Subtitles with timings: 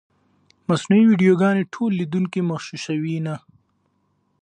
[0.67, 3.35] مصنوعي ویډیوګانې ټول لیدونکي مغشوشوي نه.